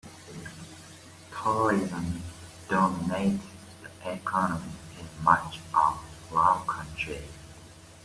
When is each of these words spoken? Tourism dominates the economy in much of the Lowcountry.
Tourism 1.31 2.23
dominates 2.67 3.43
the 3.83 4.13
economy 4.13 4.71
in 4.99 5.23
much 5.23 5.59
of 5.75 6.03
the 6.27 6.35
Lowcountry. 6.37 7.21